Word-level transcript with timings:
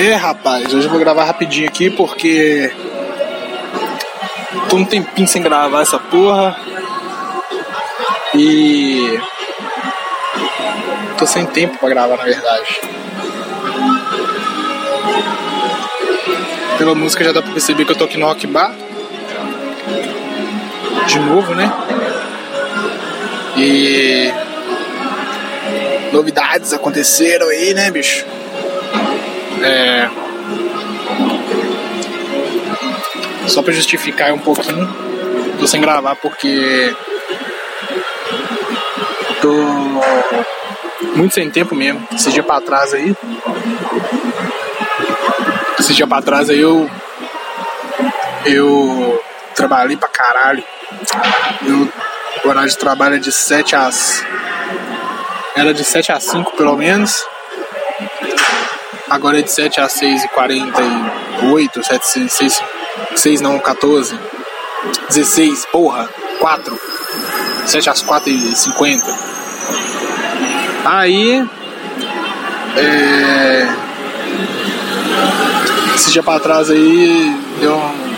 Rapaz, 0.00 0.72
hoje 0.72 0.86
eu 0.86 0.90
vou 0.90 1.00
gravar 1.00 1.24
rapidinho 1.24 1.68
aqui 1.68 1.90
porque 1.90 2.72
tô 4.68 4.76
um 4.76 4.84
tempinho 4.84 5.26
sem 5.26 5.42
gravar 5.42 5.82
essa 5.82 5.98
porra. 5.98 6.56
E 8.32 9.18
tô 11.18 11.26
sem 11.26 11.44
tempo 11.46 11.76
pra 11.78 11.88
gravar 11.88 12.16
na 12.16 12.22
verdade. 12.22 12.80
Pela 16.78 16.94
música 16.94 17.24
já 17.24 17.32
dá 17.32 17.42
pra 17.42 17.50
perceber 17.50 17.84
que 17.84 17.90
eu 17.90 17.96
tô 17.96 18.04
aqui 18.04 18.16
no 18.16 18.26
Rock 18.26 18.46
Bar. 18.46 18.72
De 21.08 21.18
novo, 21.18 21.56
né? 21.56 21.72
E 23.56 24.32
novidades 26.12 26.72
aconteceram 26.72 27.48
aí, 27.48 27.74
né, 27.74 27.90
bicho? 27.90 28.37
É... 29.62 30.08
Só 33.48 33.62
pra 33.62 33.72
justificar 33.72 34.32
um 34.32 34.38
pouquinho, 34.38 34.86
tô 35.58 35.66
sem 35.66 35.80
gravar 35.80 36.14
porque 36.16 36.94
tô 39.40 39.52
muito 41.16 41.34
sem 41.34 41.50
tempo 41.50 41.74
mesmo. 41.74 42.06
Esse 42.12 42.30
dia 42.30 42.42
pra 42.42 42.60
trás 42.60 42.92
aí. 42.92 43.16
Esse 45.78 45.94
dia 45.94 46.06
pra 46.06 46.22
trás 46.22 46.50
aí 46.50 46.60
eu. 46.60 46.88
Eu 48.44 49.22
trabalhei 49.54 49.96
pra 49.96 50.08
caralho. 50.08 50.62
Eu, 51.66 51.88
o 52.44 52.48
horário 52.48 52.70
de 52.70 52.78
trabalho 52.78 53.16
é 53.16 53.18
de 53.18 53.32
7 53.32 53.74
às. 53.74 54.24
Era 55.56 55.74
de 55.74 55.84
7 55.84 56.12
às 56.12 56.24
5 56.24 56.56
pelo 56.56 56.76
menos. 56.76 57.24
Agora 59.10 59.38
é 59.38 59.42
de 59.42 59.50
7 59.50 59.80
às 59.80 59.92
6 59.92 60.24
e 60.24 60.28
48, 60.28 61.82
7, 61.82 62.06
6, 62.06 62.32
6, 62.32 62.62
6 63.16 63.40
não, 63.40 63.58
14. 63.58 64.18
16, 65.08 65.66
porra, 65.72 66.08
4. 66.38 66.78
7 67.66 67.90
às 67.90 68.02
4 68.02 68.30
e 68.30 68.54
50. 68.54 69.04
Aí. 70.84 71.48
É. 72.76 73.68
Esse 75.94 76.12
dia 76.12 76.22
pra 76.22 76.38
trás 76.38 76.70
aí 76.70 77.36
deu 77.60 77.76
um, 77.76 78.08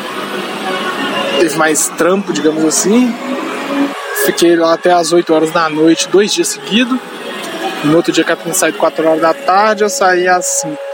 Teve 1.41 1.57
mais 1.57 1.89
trampo, 1.89 2.33
digamos 2.33 2.63
assim. 2.65 3.15
Fiquei 4.27 4.55
lá 4.55 4.75
até 4.75 4.93
as 4.93 5.11
8 5.11 5.33
horas 5.33 5.51
da 5.51 5.71
noite, 5.71 6.09
dois 6.09 6.35
dias 6.35 6.49
seguidos. 6.49 6.99
No 7.83 7.97
outro 7.97 8.13
dia 8.13 8.23
que 8.23 8.37
tinha 8.37 8.53
saído 8.53 8.77
4 8.77 9.09
horas 9.09 9.23
da 9.23 9.33
tarde, 9.33 9.83
eu 9.83 9.89
saí 9.89 10.29
às 10.29 10.45
5. 10.45 10.90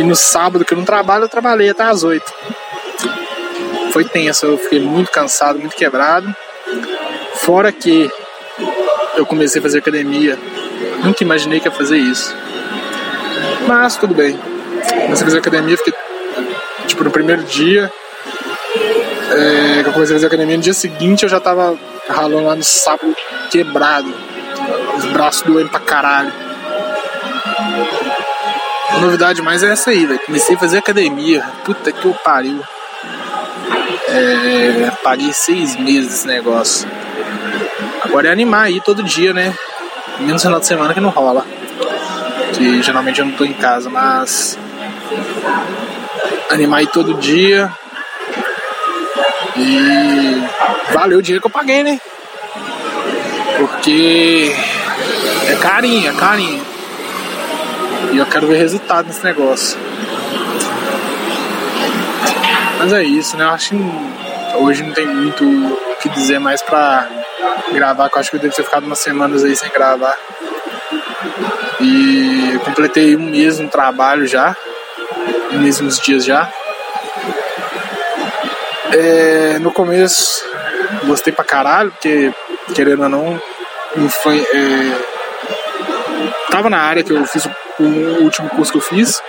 E 0.00 0.02
no 0.02 0.16
sábado, 0.16 0.64
que 0.64 0.72
eu 0.72 0.78
não 0.78 0.84
trabalho, 0.86 1.24
eu 1.24 1.28
trabalhei 1.28 1.68
até 1.68 1.82
às 1.82 2.02
8. 2.02 2.24
Foi 3.92 4.02
tenso, 4.02 4.46
eu 4.46 4.56
fiquei 4.56 4.80
muito 4.80 5.10
cansado, 5.10 5.58
muito 5.58 5.76
quebrado. 5.76 6.34
Fora 7.34 7.70
que 7.70 8.10
eu 9.14 9.26
comecei 9.26 9.58
a 9.58 9.62
fazer 9.62 9.80
academia, 9.80 10.38
nunca 11.04 11.22
imaginei 11.22 11.60
que 11.60 11.68
ia 11.68 11.70
fazer 11.70 11.98
isso. 11.98 12.34
Mas 13.68 13.98
tudo 13.98 14.14
bem. 14.14 14.40
Comecei 15.02 15.22
a 15.22 15.26
fazer 15.26 15.38
academia, 15.38 15.76
fiquei 15.76 15.92
tipo 16.86 17.04
no 17.04 17.10
primeiro 17.10 17.42
dia. 17.42 17.92
É, 19.32 19.82
que 19.82 19.88
eu 19.90 19.92
comecei 19.92 20.16
a 20.16 20.18
fazer 20.18 20.28
academia 20.28 20.56
no 20.56 20.62
dia 20.62 20.72
seguinte 20.72 21.24
eu 21.24 21.28
já 21.28 21.38
tava 21.38 21.78
ralando 22.08 22.46
lá 22.46 22.56
no 22.56 22.64
sábado 22.64 23.14
quebrado 23.50 24.12
os 24.96 25.04
braços 25.12 25.42
doendo 25.42 25.68
pra 25.68 25.80
caralho. 25.80 26.32
A 28.90 28.98
novidade 28.98 29.40
mais 29.42 29.62
é 29.62 29.72
essa 29.72 29.90
aí, 29.90 30.04
velho. 30.04 30.20
Comecei 30.26 30.56
a 30.56 30.58
fazer 30.58 30.78
academia. 30.78 31.42
Puta 31.64 31.92
que 31.92 32.04
eu 32.04 32.14
pariu. 32.24 32.60
É, 34.08 34.90
paguei 35.02 35.32
seis 35.32 35.76
meses 35.76 36.14
esse 36.14 36.26
negócio. 36.26 36.88
Agora 38.02 38.28
é 38.28 38.32
animar 38.32 38.64
aí 38.64 38.80
todo 38.80 39.02
dia, 39.02 39.32
né? 39.32 39.54
Menos 40.18 40.42
final 40.42 40.58
de 40.58 40.66
semana 40.66 40.92
que 40.92 41.00
não 41.00 41.10
rola. 41.10 41.46
Que 42.52 42.82
geralmente 42.82 43.20
eu 43.20 43.26
não 43.26 43.32
tô 43.32 43.44
em 43.44 43.52
casa, 43.52 43.88
mas. 43.88 44.58
Animar 46.50 46.80
aí 46.80 46.86
todo 46.86 47.14
dia. 47.14 47.70
E 49.56 50.42
valeu 50.92 51.18
o 51.18 51.22
dinheiro 51.22 51.40
que 51.40 51.46
eu 51.46 51.52
paguei, 51.52 51.82
né? 51.82 52.00
Porque 53.58 54.54
é 55.48 55.54
carinho, 55.56 56.10
é 56.10 56.14
carinho. 56.14 56.69
E 58.12 58.18
eu 58.18 58.26
quero 58.26 58.46
ver 58.46 58.56
resultado 58.56 59.06
nesse 59.06 59.22
negócio. 59.24 59.78
Mas 62.78 62.92
é 62.92 63.02
isso, 63.02 63.36
né? 63.36 63.44
Eu 63.44 63.50
acho 63.50 63.70
que 63.70 63.76
hoje 64.56 64.82
não 64.82 64.92
tem 64.92 65.06
muito 65.06 65.44
o 65.44 65.96
que 66.00 66.08
dizer 66.08 66.38
mais 66.38 66.62
pra 66.62 67.06
gravar, 67.72 68.08
que 68.08 68.16
eu 68.16 68.20
acho 68.20 68.30
que 68.30 68.36
eu 68.36 68.40
devo 68.40 68.54
ter 68.54 68.64
ficado 68.64 68.86
umas 68.86 68.98
semanas 68.98 69.44
aí 69.44 69.54
sem 69.54 69.70
gravar. 69.70 70.16
E 71.80 72.58
completei 72.64 73.16
um 73.16 73.30
mês 73.30 73.58
no 73.58 73.68
trabalho 73.68 74.26
já, 74.26 74.56
uns 75.52 76.00
dias 76.00 76.24
já. 76.24 76.50
É, 78.92 79.58
no 79.60 79.70
começo 79.70 80.50
gostei 81.04 81.32
pra 81.32 81.44
caralho, 81.44 81.90
porque 81.90 82.32
querendo 82.74 83.02
ou 83.02 83.08
não, 83.08 83.40
foi, 84.22 84.40
é, 84.40 85.00
tava 86.50 86.70
na 86.70 86.78
área 86.78 87.02
que 87.02 87.12
eu 87.12 87.24
fiz 87.26 87.44
o, 87.44 87.50
o, 87.80 88.22
último 88.24 88.48
curso 88.50 88.72
que 88.72 88.78
eu 88.78 88.82
fiz. 88.82 89.22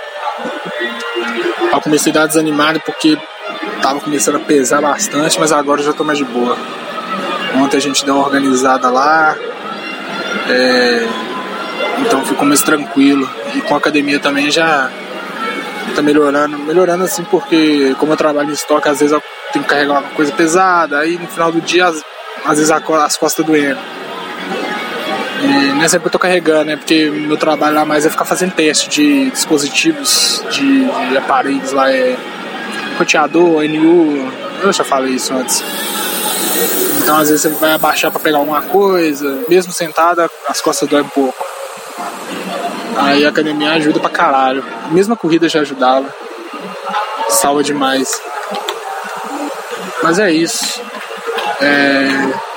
Eu 1.72 1.82
comecei 1.82 2.12
a 2.12 2.16
dar 2.16 2.28
desanimado 2.28 2.80
porque 2.82 3.18
tava 3.82 4.00
começando 4.00 4.36
a 4.36 4.40
pesar 4.40 4.82
bastante, 4.82 5.40
mas 5.40 5.52
agora 5.52 5.82
eu 5.82 5.86
já 5.86 5.94
tô 5.94 6.04
mais 6.04 6.18
de 6.18 6.26
boa. 6.26 6.58
Ontem 7.56 7.78
a 7.78 7.82
gente 7.82 8.06
deu 8.06 8.16
uma 8.16 8.26
organizada 8.26 8.90
lá, 8.90 9.36
é, 10.50 11.08
então 12.00 12.26
ficou 12.26 12.46
mais 12.46 12.62
tranquilo. 12.62 13.30
E 13.56 13.62
com 13.62 13.74
a 13.74 13.78
academia 13.78 14.20
também 14.20 14.52
já 14.52 14.90
tá 15.96 16.02
melhorando. 16.02 16.58
Melhorando 16.60 17.04
assim 17.04 17.24
porque 17.24 17.96
como 18.00 18.14
eu 18.14 18.18
trabalho 18.18 18.50
em 18.50 18.54
estoque, 18.54 18.90
às 18.90 19.00
vezes 19.00 19.14
eu 19.14 19.24
tenho 19.52 19.64
que 19.64 19.70
carregar 19.70 20.00
uma 20.00 20.10
coisa 20.12 20.32
pesada, 20.32 21.00
aí 21.00 21.18
no 21.18 21.28
final 21.28 21.52
do 21.52 21.62
dia 21.62 21.88
às, 21.88 22.04
às 22.46 22.58
vezes 22.58 22.72
as 22.72 23.18
costas 23.18 23.46
doendo. 23.46 23.80
E 25.44 25.74
nem 25.74 25.88
sempre 25.90 26.08
eu 26.08 26.12
tô 26.12 26.20
carregando, 26.20 26.66
né? 26.66 26.76
Porque 26.76 27.10
meu 27.10 27.38
trabalho 27.38 27.76
lá 27.76 27.86
mais 27.86 28.06
é 28.06 28.10
ficar 28.10 28.26
fazendo 28.26 28.54
teste 28.54 28.90
de 28.90 29.32
dispositivos, 29.32 30.44
de, 30.52 30.86
de 31.10 31.18
aparelhos 31.18 31.72
lá, 31.72 31.92
é 31.92 32.16
roteador, 32.98 33.64
NU, 33.64 34.32
eu 34.62 34.72
já 34.72 34.84
falei 34.84 35.14
isso 35.14 35.34
antes. 35.34 35.64
Então 37.02 37.18
às 37.18 37.30
vezes 37.30 37.42
você 37.42 37.50
vai 37.50 37.74
abaixar 37.74 38.12
para 38.12 38.20
pegar 38.20 38.38
alguma 38.38 38.62
coisa, 38.62 39.44
mesmo 39.50 39.74
sentada, 39.74 40.30
as 40.48 40.62
costas 40.62 40.88
doem 40.88 41.04
um 41.04 41.10
pouco. 41.10 41.44
Aí 42.98 43.26
a 43.26 43.30
academia 43.30 43.72
ajuda 43.72 44.00
pra 44.00 44.10
caralho. 44.10 44.64
A 44.86 44.90
mesma 44.90 45.16
corrida 45.16 45.50
já 45.50 45.62
ajudava. 45.62 46.14
Salva 47.30 47.64
demais. 47.64 48.22
Mas 50.04 50.20
é 50.20 50.32
isso. 50.32 50.82
É... 51.60 52.51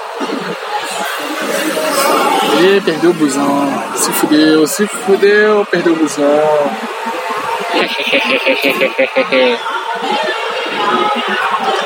Perdeu 2.65 3.11
o 3.11 3.15
busão. 3.15 3.83
Se 3.95 4.11
fudeu, 4.13 4.67
se 4.67 4.87
fudeu, 4.87 5.67
perdeu 5.71 5.93
o 5.93 5.97
busão. 5.97 6.25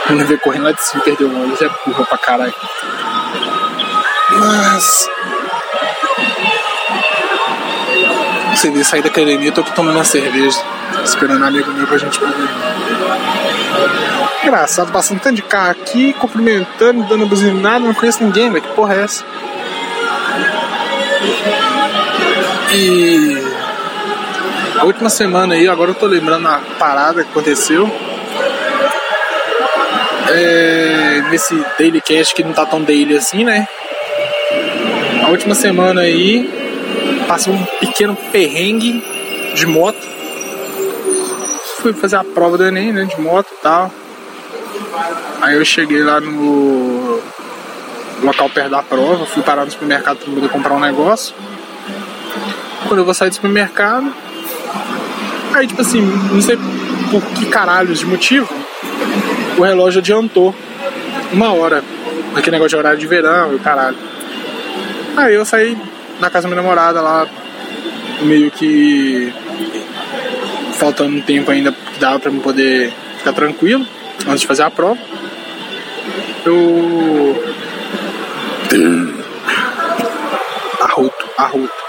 Quando 0.06 0.24
vê 0.24 0.36
correndo 0.38 0.62
lá 0.62 0.72
de 0.72 0.80
cima 0.80 1.02
perdeu 1.02 1.26
o 1.26 1.34
ônibus, 1.34 1.60
é 1.62 1.68
burra 1.84 2.04
pra 2.06 2.18
caralho. 2.18 2.54
Mas. 4.30 5.10
Você 8.54 8.70
vê 8.70 8.84
sair 8.84 9.02
da 9.02 9.08
academia, 9.08 9.50
tô 9.50 9.62
aqui 9.62 9.74
tomando 9.74 9.96
uma 9.96 10.04
cerveja. 10.04 10.62
Esperando 11.04 11.42
um 11.42 11.46
amigo 11.46 11.72
meu 11.72 11.88
pra 11.88 11.98
gente 11.98 12.20
poder. 12.20 12.48
Engraçado, 14.44 14.92
passando 14.92 15.18
tanto 15.20 15.34
de 15.34 15.42
carro 15.42 15.72
aqui, 15.72 16.12
cumprimentando, 16.12 17.02
dando 17.02 17.26
buzinada, 17.26 17.80
não 17.80 17.94
conheço 17.94 18.22
ninguém, 18.22 18.48
velho. 18.48 18.62
Que 18.62 18.74
porra 18.74 18.94
é 18.94 19.02
essa? 19.02 19.24
E 22.74 23.42
a 24.78 24.84
última 24.84 25.10
semana 25.10 25.54
aí, 25.54 25.68
agora 25.68 25.90
eu 25.90 25.94
tô 25.94 26.06
lembrando 26.06 26.46
a 26.46 26.60
parada 26.78 27.24
que 27.24 27.30
aconteceu. 27.30 27.90
É, 30.30 31.22
nesse 31.30 31.54
Daily 31.78 32.00
Cast 32.02 32.34
que 32.34 32.44
não 32.44 32.52
tá 32.52 32.66
tão 32.66 32.82
daily 32.82 33.16
assim, 33.16 33.44
né? 33.44 33.66
A 35.24 35.30
última 35.30 35.54
semana 35.54 36.02
aí 36.02 36.48
passou 37.26 37.54
um 37.54 37.64
pequeno 37.80 38.16
perrengue 38.30 39.02
de 39.54 39.66
moto. 39.66 40.06
Fui 41.78 41.92
fazer 41.92 42.16
a 42.16 42.24
prova 42.24 42.58
do 42.58 42.66
Enem, 42.66 42.92
né? 42.92 43.04
De 43.04 43.20
moto 43.20 43.48
e 43.52 43.62
tal. 43.62 43.90
Aí 45.40 45.56
eu 45.56 45.64
cheguei 45.64 46.02
lá 46.02 46.20
no 46.20 47.07
local 48.22 48.50
perto 48.50 48.70
da 48.70 48.82
prova, 48.82 49.26
fui 49.26 49.42
parar 49.42 49.64
no 49.64 49.70
supermercado 49.70 50.18
para 50.18 50.32
poder 50.32 50.48
comprar 50.48 50.74
um 50.74 50.80
negócio. 50.80 51.34
Quando 52.86 53.00
eu 53.00 53.04
vou 53.04 53.14
sair 53.14 53.28
do 53.28 53.34
supermercado, 53.34 54.12
Aí, 55.58 55.66
tipo 55.66 55.80
assim, 55.80 56.00
não 56.00 56.40
sei 56.40 56.56
por 57.10 57.20
que 57.32 57.46
caralhos 57.46 57.98
de 57.98 58.06
motivo, 58.06 58.48
o 59.56 59.62
relógio 59.62 60.00
adiantou 60.00 60.54
uma 61.32 61.52
hora. 61.52 61.82
Aquele 62.36 62.52
negócio 62.52 62.70
de 62.70 62.76
horário 62.76 62.98
de 62.98 63.06
verão 63.06 63.52
e 63.52 63.56
o 63.56 63.58
caralho. 63.58 63.96
Aí 65.16 65.34
eu 65.34 65.44
saí 65.44 65.76
na 66.20 66.30
casa 66.30 66.46
da 66.46 66.54
minha 66.54 66.62
namorada 66.62 67.00
lá, 67.00 67.26
meio 68.22 68.50
que 68.50 69.32
faltando 70.74 71.16
um 71.16 71.20
tempo 71.20 71.50
ainda 71.50 71.72
que 71.72 71.98
dava 71.98 72.20
pra 72.20 72.30
eu 72.30 72.40
poder 72.40 72.92
ficar 73.16 73.32
tranquilo 73.32 73.84
antes 74.28 74.42
de 74.42 74.46
fazer 74.46 74.62
a 74.62 74.70
prova. 74.70 74.98
Eu. 76.44 77.47
Arroto, 80.80 81.30
arroto. 81.36 81.88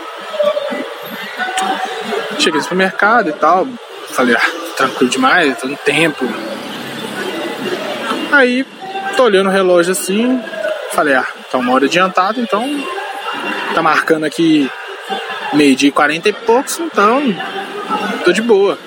Cheguei 2.39 2.57
no 2.57 2.63
supermercado 2.63 3.29
e 3.29 3.33
tal. 3.33 3.67
Falei, 4.09 4.35
ah, 4.35 4.51
tranquilo 4.77 5.09
demais, 5.09 5.57
tô 5.59 5.67
no 5.67 5.77
tempo. 5.77 6.25
Aí, 8.31 8.65
tô 9.17 9.23
olhando 9.23 9.47
o 9.47 9.51
relógio 9.51 9.91
assim. 9.91 10.41
Falei, 10.91 11.15
ah, 11.15 11.27
tá 11.51 11.57
uma 11.57 11.73
hora 11.73 11.85
adiantado, 11.85 12.39
então. 12.39 12.65
Tá 13.73 13.81
marcando 13.81 14.23
aqui 14.23 14.69
meio-dia 15.53 15.89
e 15.89 15.91
quarenta 15.91 16.29
e 16.29 16.33
poucos, 16.33 16.79
então. 16.79 17.21
Tô 18.23 18.31
de 18.31 18.41
boa. 18.41 18.77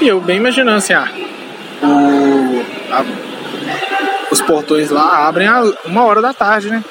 E 0.00 0.08
eu 0.08 0.20
bem 0.20 0.38
imaginando 0.38 0.78
assim, 0.78 0.94
ah, 0.94 1.08
o, 1.82 2.64
a, 2.92 3.31
os 4.30 4.40
portões 4.40 4.90
lá 4.90 5.26
abrem 5.28 5.46
a 5.46 5.62
uma 5.84 6.04
hora 6.04 6.22
da 6.22 6.32
tarde, 6.32 6.70
né? 6.70 6.82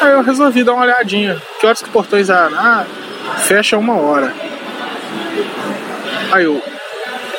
Aí 0.00 0.12
eu 0.12 0.22
resolvi 0.22 0.64
dar 0.64 0.72
uma 0.72 0.84
olhadinha. 0.84 1.40
Que 1.58 1.66
horas 1.66 1.80
que 1.80 1.88
os 1.88 1.92
portões 1.92 2.30
abrem? 2.30 2.58
Ah, 2.58 2.84
fecha 3.38 3.76
uma 3.76 3.96
hora. 3.96 4.32
Aí 6.32 6.44
eu, 6.44 6.62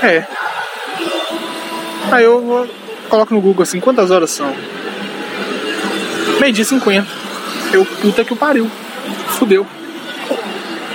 é. 0.02 0.26
Aí 2.12 2.24
eu 2.24 2.42
vou, 2.42 2.68
coloco 3.10 3.34
no 3.34 3.42
Google 3.42 3.64
assim, 3.64 3.80
quantas 3.80 4.12
horas 4.12 4.32
são? 4.32 4.54
Meio 6.40 6.54
dia 6.54 6.66
50. 6.66 7.08
Eu, 7.72 7.86
puta 7.86 8.24
que 8.24 8.34
o 8.34 8.36
pariu. 8.36 8.70
Fudeu. 9.30 9.66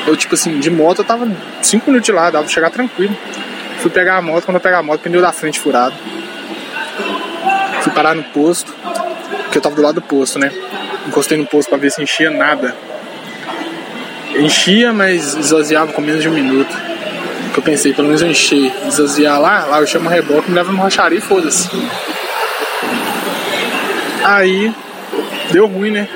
Eu, 0.07 0.17
tipo 0.17 0.35
assim, 0.35 0.61
de 0.61 0.71
moto 0.71 1.01
eu 1.01 1.05
tava 1.05 1.29
5 1.63 1.87
minutos 1.87 2.07
de 2.07 2.13
lá, 2.13 2.31
dava 2.31 2.45
pra 2.45 2.53
chegar 2.53 2.71
tranquilo. 2.71 3.17
Fui 3.79 3.91
pegar 3.91 4.17
a 4.17 4.23
moto, 4.23 4.45
quando 4.45 4.57
eu 4.57 4.61
pegar 4.61 4.79
a 4.79 4.83
moto, 4.83 5.01
pneu 5.01 5.21
da 5.21 5.33
frente 5.33 5.59
furado. 5.59 5.95
Parar 7.97 8.15
no 8.15 8.25
posto, 8.25 8.75
porque 9.45 9.57
eu 9.57 9.63
tava 9.63 9.75
do 9.75 9.81
lado 9.81 9.95
do 9.95 10.03
posto, 10.03 10.39
né? 10.39 10.53
Encostei 11.09 11.39
no 11.39 11.47
posto 11.47 11.71
pra 11.71 11.79
ver 11.79 11.91
se 11.91 12.03
enchia 12.03 12.31
nada. 12.31 12.77
Enchia, 14.35 14.93
mas 14.93 15.35
esvaziava 15.35 15.95
com 15.95 16.03
menos 16.03 16.21
de 16.21 16.29
um 16.29 16.33
minuto. 16.33 16.77
Que 17.55 17.59
eu 17.59 17.63
pensei, 17.63 17.95
pelo 17.95 18.09
menos 18.09 18.21
eu 18.21 18.29
encher, 18.29 18.71
esvaziar 18.87 19.41
lá, 19.41 19.65
lá 19.65 19.81
eu 19.81 19.87
chamo 19.87 20.11
reboque, 20.11 20.51
me 20.51 20.57
leva 20.57 20.71
no 20.71 20.79
rocharia 20.79 21.19
e 21.19 21.23
foda-se. 21.23 21.71
Aí, 24.23 24.71
deu 25.51 25.67
ruim, 25.67 25.91
né? 25.91 26.07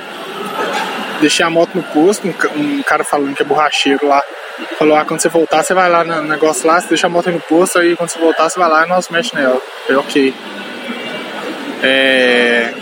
Deixei 1.19 1.47
a 1.47 1.49
moto 1.49 1.75
no 1.75 1.83
posto, 1.83 2.29
um, 2.29 2.83
cara 2.83 3.05
falando 3.05 3.35
que 3.35 3.41
é 3.41 3.45
borracheiro 3.45 4.07
lá. 4.07 4.23
Falou, 4.79 4.99
ah, 4.99 5.05
quando 5.07 5.21
você 5.21 5.31
voltar, 5.31 5.63
você 5.63 5.73
vai 5.73 5.89
lá 5.89 6.05
no 6.05 6.21
negócio 6.25 6.67
lá, 6.67 6.79
você 6.79 6.89
deixa 6.89 7.07
a 7.07 7.11
moto 7.11 7.31
no 7.31 7.41
posto, 7.41 7.79
aí 7.79 7.97
quando 7.97 8.11
você 8.11 8.19
voltar, 8.19 8.51
você 8.51 8.59
vai 8.59 8.69
lá 8.69 8.85
e 8.85 8.89
nós 8.91 9.09
mexe 9.09 9.35
nela. 9.35 9.63
Falei, 9.87 9.99
ok. 9.99 10.35
É... 11.83 12.73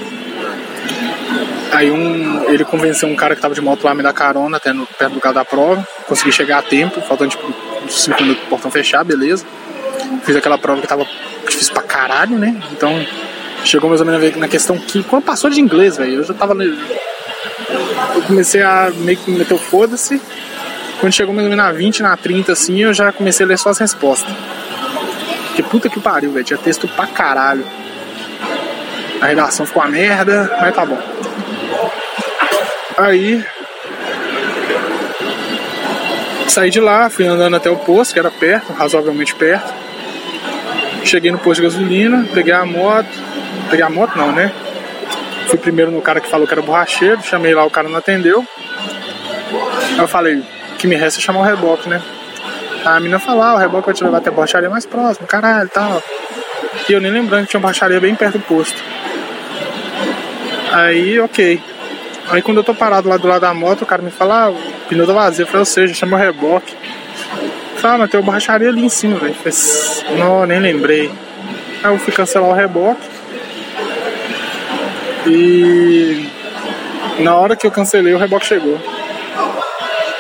Aí 1.73 1.91
um, 1.91 2.51
ele 2.51 2.65
convenceu 2.65 3.09
um 3.09 3.15
cara 3.15 3.37
que 3.37 3.43
tava 3.43 3.55
de 3.55 3.61
moto 3.61 3.85
lá 3.85 3.95
me 3.95 4.03
dar 4.03 4.13
carona 4.13 4.57
até 4.57 4.73
no, 4.73 4.87
perto 4.87 5.15
do 5.15 5.21
carro 5.21 5.35
da 5.35 5.45
prova. 5.45 5.87
Consegui 6.07 6.33
chegar 6.33 6.59
a 6.59 6.63
tempo, 6.63 7.01
faltando 7.03 7.31
tipo 7.31 7.55
5 7.89 8.23
minutos 8.23 8.41
pro 8.43 8.51
portão 8.51 8.71
fechar, 8.71 9.05
beleza. 9.05 9.45
Fiz 10.25 10.35
aquela 10.35 10.59
prova 10.59 10.81
que 10.81 10.87
tava 10.87 11.07
difícil 11.47 11.73
pra 11.75 11.83
caralho, 11.83 12.39
né? 12.39 12.61
Então 12.73 13.05
chegou 13.65 13.89
mais 13.89 14.01
ou 14.01 14.07
menos 14.07 14.37
na 14.37 14.49
questão 14.49 14.79
que. 14.79 15.03
Quando 15.03 15.25
passou 15.25 15.51
de 15.51 15.61
inglês, 15.61 15.97
velho, 15.97 16.15
eu 16.15 16.25
já 16.25 16.35
tava. 16.35 16.55
Eu 16.63 18.23
comecei 18.27 18.63
a 18.63 18.91
meio 18.97 19.19
que 19.19 19.31
meter 19.31 19.55
o 19.55 19.59
foda-se. 19.59 20.21
Quando 21.01 21.13
chegou 21.13 21.35
mais 21.35 21.47
ou 21.47 21.51
menos 21.51 21.65
na 21.65 21.71
20, 21.71 22.03
na 22.03 22.17
30, 22.17 22.53
assim, 22.53 22.79
eu 22.83 22.93
já 22.93 23.13
comecei 23.13 23.45
a 23.45 23.49
ler 23.49 23.59
só 23.59 23.71
as 23.71 23.79
respostas. 23.79 24.35
Que 25.55 25.63
puta 25.63 25.89
que 25.89 26.01
pariu, 26.01 26.33
velho. 26.33 26.45
Tinha 26.45 26.59
texto 26.59 26.89
pra 26.89 27.07
caralho. 27.07 27.65
A 29.21 29.27
redação 29.27 29.67
ficou 29.67 29.83
uma 29.83 29.91
merda, 29.91 30.57
mas 30.61 30.75
tá 30.75 30.85
bom. 30.85 30.99
Aí. 32.97 33.45
Saí 36.49 36.71
de 36.71 36.81
lá, 36.81 37.09
fui 37.11 37.27
andando 37.27 37.57
até 37.57 37.71
o 37.71 37.77
posto, 37.77 38.15
que 38.15 38.19
era 38.19 38.31
perto, 38.31 38.73
razoavelmente 38.73 39.35
perto. 39.35 39.73
Cheguei 41.05 41.31
no 41.31 41.39
posto 41.39 41.61
de 41.61 41.69
gasolina, 41.69 42.27
peguei 42.33 42.53
a 42.53 42.65
moto. 42.65 43.09
Peguei 43.71 43.85
a 43.85 43.91
moto 43.91 44.17
não, 44.17 44.33
né? 44.33 44.51
Fui 45.47 45.59
primeiro 45.59 45.91
no 45.91 46.01
cara 46.01 46.21
que 46.21 46.29
falou 46.29 46.47
que 46.47 46.53
era 46.53 46.63
borracheiro, 46.63 47.23
chamei 47.23 47.55
lá, 47.55 47.65
o 47.65 47.71
cara 47.71 47.89
não 47.89 47.99
atendeu. 47.99 48.45
Aí 49.93 49.99
eu 49.99 50.09
falei, 50.09 50.43
que 50.79 50.87
me 50.87 50.95
resta 50.95 51.21
é 51.21 51.23
chamar 51.23 51.41
o 51.41 51.43
reboque, 51.43 51.89
né? 51.89 52.01
A 52.85 53.01
menina 53.01 53.19
falou, 53.19 53.43
ah, 53.43 53.55
o 53.55 53.59
reboque 53.59 53.87
vai 53.87 53.95
te 53.95 54.05
levar 54.05 54.19
até 54.19 54.31
a 54.31 54.33
borracharia 54.33 54.71
mais 54.71 54.87
próxima, 54.87 55.27
caralho 55.27 55.69
tal. 55.69 56.03
E 56.89 56.93
eu 56.93 57.01
nem 57.01 57.11
lembrando 57.11 57.45
que 57.45 57.51
tinha 57.51 57.59
uma 57.59 57.63
borracharia 57.63 58.01
bem 58.01 58.15
perto 58.15 58.39
do 58.39 58.45
posto. 58.45 58.83
Aí, 60.73 61.19
ok. 61.21 61.61
Aí 62.31 62.43
quando 62.43 62.59
eu 62.59 62.65
tô 62.65 62.75
parado 62.75 63.09
lá 63.09 63.17
do 63.17 63.27
lado 63.27 63.41
da 63.41 63.55
moto, 63.55 63.83
o 63.83 63.87
cara 63.87 64.03
me 64.03 64.11
fala, 64.11 64.45
ah, 64.45 64.51
o 64.51 64.57
pneu 64.89 65.07
tá 65.07 65.13
vazio. 65.13 65.43
Eu 65.43 65.47
falei, 65.47 65.61
ou 65.61 65.67
seja, 65.67 65.95
chama 65.95 66.17
o 66.17 66.21
reboque. 66.21 66.75
Fala, 67.77 67.95
ah, 67.95 67.99
mas 67.99 68.11
tem 68.11 68.21
uma 68.21 68.27
borracharia 68.27 68.69
ali 68.69 68.85
em 68.85 68.89
cima, 68.89 69.19
velho. 69.19 69.35
Não, 70.19 70.45
nem 70.45 70.61
lembrei. 70.61 71.11
Aí 71.83 71.93
eu 71.93 71.99
fui 71.99 72.13
cancelar 72.13 72.51
o 72.51 72.55
reboque. 72.55 73.01
E 75.27 76.29
na 77.21 77.35
hora 77.35 77.57
que 77.57 77.67
eu 77.67 77.71
cancelei, 77.71 78.13
o 78.13 78.19
reboque 78.19 78.47
chegou. 78.47 78.79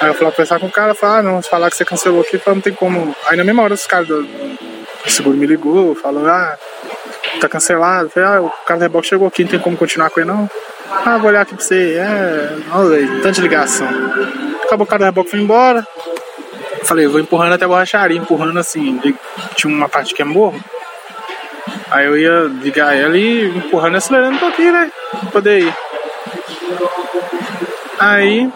Aí 0.01 0.09
eu 0.09 0.15
fui 0.15 0.25
lá 0.25 0.31
conversar 0.31 0.61
com 0.61 0.67
o 0.67 0.71
cara, 0.71 0.95
falei, 0.95 1.19
ah, 1.19 1.23
não, 1.23 1.43
falar 1.43 1.71
que 1.71 1.77
você 1.77 1.85
cancelou 1.85 2.21
aqui, 2.21 2.39
falei, 2.39 2.57
não 2.57 2.63
tem 2.63 2.73
como. 2.73 3.15
Aí 3.27 3.37
na 3.37 3.45
mesma 3.45 3.63
hora 3.65 3.75
os 3.75 3.87
caras 3.87 4.07
do, 4.07 4.23
do 4.23 5.11
seguro 5.11 5.37
me 5.37 5.47
ligou, 5.47 5.95
falou, 5.95 6.27
ah, 6.27 6.57
tá 7.41 7.49
cancelado. 7.49 8.11
Falei, 8.11 8.29
ah, 8.29 8.43
o 8.43 8.51
cara 8.67 8.79
do 8.79 8.83
reboque 8.83 9.09
chegou 9.09 9.29
aqui, 9.29 9.45
não 9.45 9.51
tem 9.51 9.61
como 9.61 9.77
continuar 9.77 10.11
com 10.11 10.21
ele 10.21 10.29
não. 10.29 10.51
Ah, 10.91 11.19
vou 11.19 11.29
olhar 11.29 11.43
aqui 11.43 11.55
pra 11.55 11.65
você. 11.65 11.95
É, 11.95 12.57
olha 12.73 12.97
aí, 12.97 13.21
tanta 13.21 13.41
ligação. 13.41 13.89
Acabou 14.65 14.85
o 14.85 14.89
cara 14.89 15.01
do 15.01 15.05
reboque 15.07 15.31
foi 15.31 15.41
embora. 15.41 15.87
Falei, 16.85 17.07
vou 17.07 17.21
empurrando 17.21 17.55
até 17.55 17.65
a 17.65 17.69
borracharia, 17.69 18.19
empurrando 18.19 18.59
assim. 18.59 19.01
Tinha 19.55 19.73
uma 19.73 19.89
parte 19.89 20.15
que 20.15 20.23
é 20.23 20.25
morro. 20.25 20.59
Aí 21.91 22.07
eu 22.07 22.17
ia 22.19 22.51
ligar 22.63 22.97
ela 22.97 23.17
e 23.17 23.49
empurrando 23.49 23.95
e 23.95 23.97
acelerando 23.99 24.37
um 24.37 24.41
pouquinho, 24.41 24.73
né? 24.73 24.91
Pra 25.11 25.31
poder 25.31 25.61
ir. 25.61 25.75
Aí 27.99 28.51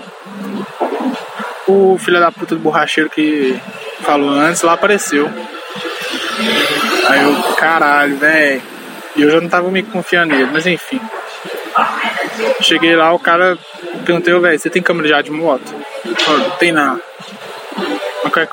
o 1.67 1.97
filho 1.99 2.21
da 2.21 2.31
puta 2.31 2.55
do 2.55 2.61
borracheiro 2.61 3.11
que 3.11 3.59
falou 4.03 4.31
antes 4.31 4.63
lá 4.63 4.75
apareceu. 4.75 5.31
Aí 7.09 7.23
eu, 7.23 7.43
caralho, 7.55 8.17
velho. 8.17 8.63
E 9.17 9.23
eu 9.23 9.31
já 9.31 9.41
não 9.41 9.49
tava 9.49 9.71
me 9.71 9.83
confiando 9.83 10.35
nele, 10.35 10.51
mas 10.53 10.67
enfim. 10.67 11.01
Cheguei 12.61 12.97
lá, 12.97 13.13
o 13.13 13.19
cara 13.19 13.59
perguntei, 14.05 14.39
velho, 14.39 14.59
você 14.59 14.71
tem 14.71 14.83
câmera 14.83 15.09
já 15.09 15.23
de 15.23 15.31
moto? 15.31 15.75
Falei, 16.19 16.51
tem 16.59 16.73
não. 16.73 17.01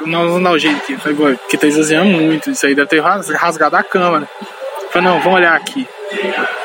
Não, 0.06 0.26
não 0.26 0.44
dá 0.44 0.52
o 0.52 0.60
jeito 0.60 0.78
aqui. 0.78 0.98
Falei, 0.98 1.38
porque 1.38 1.58
tá 1.58 1.68
esvaziando 1.68 2.10
muito. 2.10 2.50
Isso 2.50 2.66
aí 2.66 2.76
deve 2.76 2.88
ter 2.88 3.02
rasgado 3.02 3.76
a 3.76 3.84
câmera. 3.84 4.28
Falei, 4.92 5.08
não, 5.08 5.20
vamos 5.20 5.40
olhar 5.40 5.56
aqui. 5.56 5.88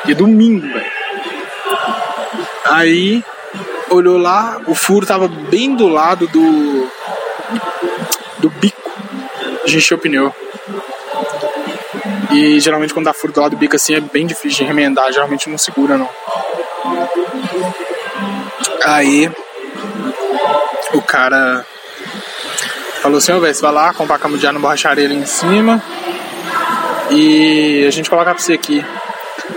E 0.07 0.13
domingo, 0.13 0.67
velho. 0.67 0.91
Aí 2.65 3.23
olhou 3.89 4.17
lá, 4.17 4.59
o 4.67 4.75
furo 4.75 5.05
tava 5.05 5.27
bem 5.27 5.75
do 5.75 5.87
lado 5.87 6.27
do. 6.27 6.89
do 8.39 8.49
bico 8.49 8.91
de 9.65 9.77
encher 9.77 9.95
o 9.95 9.97
pneu. 9.97 10.33
E 12.31 12.59
geralmente 12.59 12.93
quando 12.93 13.05
dá 13.05 13.13
furo 13.13 13.33
do 13.33 13.41
lado 13.41 13.51
do 13.51 13.57
bico 13.57 13.75
assim 13.75 13.95
é 13.95 13.99
bem 13.99 14.25
difícil 14.25 14.59
de 14.59 14.63
remendar, 14.65 15.11
geralmente 15.11 15.49
não 15.49 15.57
segura 15.57 15.97
não. 15.97 16.09
Aí 18.83 19.31
o 20.93 21.01
cara 21.01 21.65
falou 23.01 23.17
assim, 23.17 23.31
ô 23.31 23.39
velho, 23.39 23.53
você 23.53 23.61
vai 23.61 23.71
lá 23.71 23.93
comprar 23.93 24.19
ar 24.21 24.53
no 24.53 24.59
borracharia 24.59 25.05
ali 25.05 25.15
em 25.15 25.25
cima 25.25 25.81
e 27.11 27.85
a 27.87 27.91
gente 27.91 28.09
coloca 28.09 28.33
pra 28.33 28.41
você 28.41 28.53
aqui. 28.53 28.85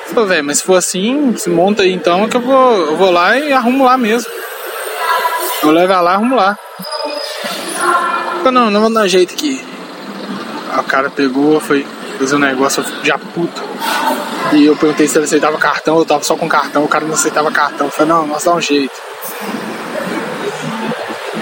Falei, 0.07 0.29
velho, 0.29 0.45
mas 0.45 0.59
se 0.59 0.65
for 0.65 0.77
assim, 0.77 1.35
se 1.37 1.49
monta 1.49 1.83
aí 1.83 1.93
então 1.93 2.29
que 2.29 2.37
eu 2.37 2.41
vou, 2.41 2.77
eu 2.87 2.97
vou 2.97 3.11
lá 3.11 3.39
e 3.39 3.53
arrumo 3.53 3.85
lá 3.85 3.97
mesmo. 3.97 4.31
Eu 5.63 5.71
levo 5.71 5.93
lá 5.93 6.13
arrumo 6.13 6.37
lá. 6.37 6.59
Falei, 8.39 8.53
não, 8.53 8.71
não 8.71 8.81
vou 8.81 8.93
dar 8.93 9.09
jeito 9.09 9.35
aqui. 9.35 9.65
Aí 10.73 10.81
o 10.81 10.85
cara 10.85 11.11
pegou, 11.11 11.61
foi 11.61 11.87
fazer 12.19 12.37
um 12.37 12.41
negócio 12.41 12.85
já 13.03 13.19
puto. 13.19 13.63
E 14.53 14.67
eu 14.67 14.77
perguntei 14.77 15.07
se 15.07 15.17
ele 15.17 15.25
aceitava 15.25 15.59
cartão, 15.59 15.99
eu 15.99 16.05
tava 16.05 16.23
só 16.25 16.37
com 16.37 16.49
cartão, 16.49 16.85
o 16.85 16.89
cara 16.89 17.05
não 17.05 17.15
aceitava 17.15 17.51
cartão. 17.51 17.87
Eu 17.87 17.91
falei, 17.91 18.13
não, 18.13 18.27
nós 18.27 18.45
dá 18.45 18.55
um 18.55 18.61
jeito. 18.61 18.95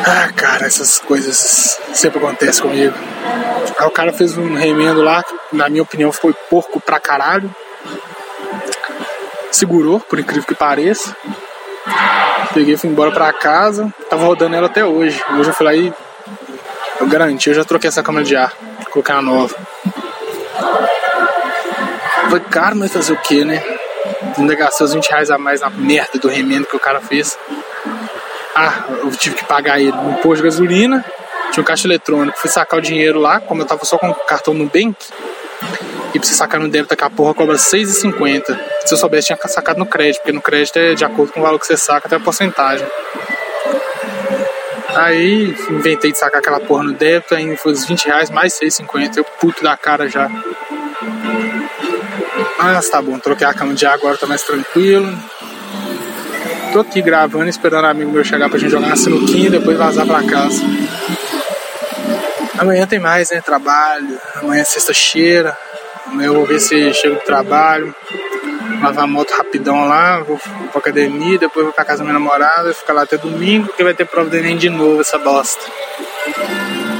Ah, 0.04 0.30
cara, 0.34 0.66
essas 0.66 0.98
coisas 0.98 1.80
sempre 1.92 2.18
acontecem 2.18 2.62
comigo. 2.62 2.94
Aí 3.78 3.86
o 3.86 3.90
cara 3.90 4.12
fez 4.12 4.36
um 4.36 4.54
remendo 4.54 5.02
lá, 5.02 5.22
que, 5.22 5.34
na 5.52 5.68
minha 5.68 5.82
opinião 5.82 6.12
foi 6.12 6.32
porco 6.48 6.80
pra 6.80 7.00
caralho. 7.00 7.54
Segurou, 9.50 10.00
por 10.00 10.18
incrível 10.18 10.46
que 10.46 10.54
pareça. 10.54 11.16
Peguei 12.54 12.76
fui 12.76 12.90
embora 12.90 13.10
pra 13.10 13.32
casa. 13.32 13.92
Tava 14.08 14.24
rodando 14.24 14.54
ela 14.54 14.66
até 14.66 14.84
hoje. 14.84 15.22
Hoje 15.38 15.50
eu 15.50 15.54
fui 15.54 15.66
lá 15.66 15.74
e. 15.74 15.92
Eu 17.00 17.06
garanti, 17.06 17.48
eu 17.48 17.54
já 17.54 17.64
troquei 17.64 17.88
essa 17.88 18.02
câmera 18.02 18.24
de 18.24 18.36
ar. 18.36 18.52
Coloquei 18.90 19.14
uma 19.14 19.22
nova. 19.22 19.54
Foi 22.28 22.40
caro, 22.40 22.76
mas 22.76 22.92
fazer 22.92 23.12
o 23.12 23.16
que, 23.16 23.44
né? 23.44 23.62
Ainda 24.36 24.54
gastei 24.54 24.84
os 24.84 24.92
20 24.92 25.08
reais 25.08 25.30
a 25.30 25.38
mais 25.38 25.60
na 25.60 25.70
merda 25.70 26.18
do 26.18 26.28
remendo 26.28 26.66
que 26.66 26.76
o 26.76 26.80
cara 26.80 27.00
fez. 27.00 27.38
Ah, 28.54 28.84
eu 28.88 29.10
tive 29.10 29.36
que 29.36 29.44
pagar 29.44 29.80
ele 29.80 29.92
no 29.92 30.14
posto 30.18 30.36
de 30.36 30.42
gasolina. 30.44 31.04
Tinha 31.52 31.62
um 31.62 31.64
caixa 31.64 31.86
eletrônico. 31.86 32.38
Fui 32.38 32.50
sacar 32.50 32.78
o 32.78 32.82
dinheiro 32.82 33.18
lá, 33.18 33.40
como 33.40 33.62
eu 33.62 33.66
tava 33.66 33.84
só 33.84 33.98
com 33.98 34.08
o 34.08 34.14
cartão 34.14 34.54
no 34.54 34.64
Bank. 34.66 34.96
E 36.14 36.18
pra 36.18 36.26
você 36.26 36.34
sacar 36.34 36.60
no 36.60 36.68
débito, 36.68 36.94
a 36.98 37.10
porra 37.10 37.34
cobra 37.34 37.56
R$6,50. 37.56 38.58
Se 38.84 38.94
eu 38.94 38.98
soubesse, 38.98 39.26
tinha 39.26 39.38
sacado 39.48 39.78
no 39.78 39.86
crédito, 39.86 40.20
porque 40.22 40.32
no 40.32 40.40
crédito 40.40 40.78
é 40.78 40.94
de 40.94 41.04
acordo 41.04 41.32
com 41.32 41.40
o 41.40 41.42
valor 41.42 41.58
que 41.58 41.66
você 41.66 41.76
saca, 41.76 42.06
até 42.06 42.16
a 42.16 42.20
porcentagem. 42.20 42.86
Aí 44.94 45.54
inventei 45.68 46.10
de 46.10 46.18
sacar 46.18 46.40
aquela 46.40 46.58
porra 46.58 46.84
no 46.84 46.94
débito, 46.94 47.34
aí 47.34 47.54
foi 47.56 47.72
os 47.72 47.84
20 47.84 48.06
reais 48.06 48.30
mais 48.30 48.58
6,50. 48.58 49.18
Eu 49.18 49.24
puto 49.24 49.62
da 49.62 49.76
cara 49.76 50.08
já. 50.08 50.30
Mas 52.74 52.88
tá 52.88 53.00
bom, 53.00 53.16
troquei 53.16 53.46
a 53.46 53.54
cama 53.54 53.74
de 53.74 53.86
água, 53.86 53.98
agora 54.00 54.18
tá 54.18 54.26
mais 54.26 54.42
tranquilo. 54.42 55.16
Tô 56.72 56.80
aqui 56.80 57.00
gravando, 57.00 57.48
esperando 57.48 57.84
um 57.84 57.90
amigo 57.90 58.10
meu 58.10 58.24
chegar 58.24 58.48
pra 58.50 58.58
gente 58.58 58.72
jogar 58.72 58.88
uma 58.88 58.96
sinuquinha 58.96 59.46
e 59.46 59.50
depois 59.50 59.78
vazar 59.78 60.04
pra 60.04 60.20
casa. 60.24 60.62
Amanhã 62.58 62.84
tem 62.84 62.98
mais, 62.98 63.30
né? 63.30 63.40
Trabalho. 63.40 64.18
Amanhã 64.34 64.62
é 64.62 64.64
sexta-feira. 64.64 65.56
Amanhã 66.06 66.26
eu 66.26 66.34
vou 66.34 66.44
ver 66.44 66.58
se 66.58 66.92
chego 66.92 67.14
do 67.14 67.20
trabalho. 67.20 67.94
Lavar 68.82 69.04
a 69.04 69.06
moto 69.06 69.30
rapidão 69.30 69.86
lá, 69.86 70.18
vou 70.20 70.36
pra 70.36 70.80
academia, 70.80 71.38
depois 71.38 71.64
vou 71.64 71.72
pra 71.72 71.84
casa 71.84 71.98
da 71.98 72.04
minha 72.04 72.18
namorada, 72.18 72.74
ficar 72.74 72.94
lá 72.94 73.02
até 73.02 73.16
domingo, 73.16 73.72
que 73.72 73.84
vai 73.84 73.94
ter 73.94 74.04
prova 74.04 74.28
do 74.28 74.36
Enem 74.36 74.56
de 74.56 74.68
novo, 74.68 75.00
essa 75.00 75.18
bosta. 75.18 75.64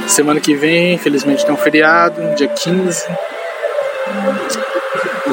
Semana 0.07 0.39
que 0.39 0.55
vem, 0.55 0.93
infelizmente, 0.93 1.45
tem 1.45 1.53
um 1.53 1.57
feriado, 1.57 2.35
dia 2.35 2.47
15. 2.47 3.05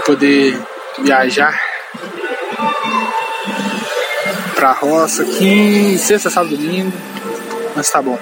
Poder 0.06 0.60
viajar 0.98 1.58
pra 4.54 4.72
roça 4.72 5.22
aqui, 5.22 5.98
sexta, 5.98 6.30
sábado, 6.30 6.56
domingo. 6.56 6.92
Mas 7.74 7.90
tá 7.90 8.00
bom. 8.00 8.18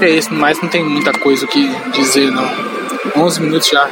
É 0.00 0.08
isso, 0.08 0.32
mas 0.32 0.60
não 0.60 0.68
tem 0.68 0.82
muita 0.84 1.12
coisa 1.12 1.44
o 1.44 1.48
que 1.48 1.68
dizer, 1.92 2.30
não. 2.30 2.50
11 3.16 3.40
minutos 3.42 3.68
já. 3.68 3.88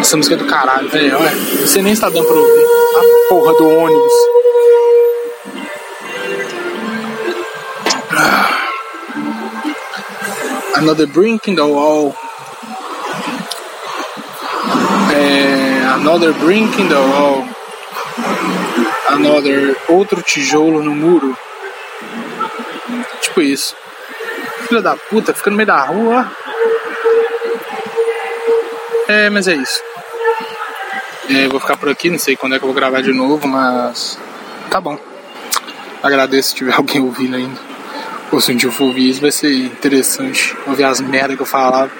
Essa 0.00 0.16
música 0.16 0.34
é 0.34 0.38
do 0.38 0.46
caralho, 0.46 0.88
velho. 0.88 1.16
Olha, 1.18 1.30
você 1.60 1.82
nem 1.82 1.92
está 1.92 2.08
dando 2.08 2.26
pra 2.26 2.36
ouvir. 2.36 2.64
A 2.96 3.28
porra 3.28 3.52
do 3.54 3.68
ônibus. 3.68 4.12
Another 10.76 11.06
Brink 11.06 11.50
in 11.50 11.56
the 11.56 11.62
Wall. 11.62 12.14
É, 15.12 15.57
another 15.98 16.32
Brink 16.32 16.80
in 16.80 16.88
the 16.88 16.94
Wall. 16.94 17.44
Another. 19.10 19.76
Outro 19.88 20.22
tijolo 20.22 20.82
no 20.82 20.94
muro. 20.94 21.36
Tipo 23.20 23.42
isso. 23.42 23.76
Filha 24.66 24.80
da 24.80 24.96
puta, 24.96 25.34
fica 25.34 25.50
no 25.50 25.56
meio 25.56 25.66
da 25.66 25.82
rua. 25.82 26.30
É, 29.08 29.30
mas 29.30 29.48
é 29.48 29.54
isso. 29.54 29.80
É, 31.30 31.48
vou 31.48 31.60
ficar 31.60 31.76
por 31.76 31.88
aqui, 31.88 32.10
não 32.10 32.18
sei 32.18 32.36
quando 32.36 32.54
é 32.54 32.58
que 32.58 32.64
eu 32.64 32.68
vou 32.68 32.74
gravar 32.74 33.02
de 33.02 33.12
novo, 33.12 33.46
mas 33.46 34.18
tá 34.70 34.80
bom. 34.80 34.98
Agradeço 36.02 36.50
se 36.50 36.54
tiver 36.54 36.74
alguém 36.76 37.00
ouvindo 37.00 37.36
ainda. 37.36 37.58
Ou 38.30 38.40
se 38.40 38.52
um 38.52 38.56
dia 38.56 38.68
eu 38.68 38.72
for 38.72 38.84
ouvir 38.84 39.08
isso, 39.08 39.20
vai 39.20 39.30
ser 39.30 39.52
interessante 39.52 40.54
ouvir 40.66 40.84
as 40.84 41.00
merdas 41.00 41.36
que 41.36 41.42
eu 41.42 41.46
falava 41.46 41.90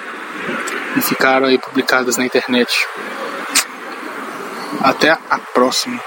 e 0.96 1.00
ficaram 1.00 1.46
aí 1.46 1.58
publicadas 1.58 2.16
na 2.16 2.24
internet. 2.24 2.86
Até 4.80 5.10
a 5.10 5.38
próxima. 5.52 6.00